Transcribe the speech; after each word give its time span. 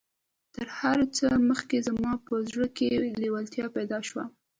تر 0.55 0.67
هر 0.79 0.99
څه 1.17 1.25
مخکې 1.49 1.77
زما 1.87 2.11
په 2.25 2.33
زړه 2.49 2.67
کې 2.77 2.87
لېوالتيا 3.21 3.65
پيدا 3.77 3.99
شوه. 4.09 4.23